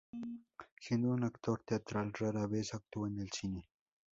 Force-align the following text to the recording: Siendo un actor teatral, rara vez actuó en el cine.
Siendo 0.79 1.09
un 1.09 1.23
actor 1.25 1.61
teatral, 1.63 2.11
rara 2.15 2.47
vez 2.47 2.73
actuó 2.73 3.05
en 3.05 3.19
el 3.19 3.31
cine. 3.31 3.69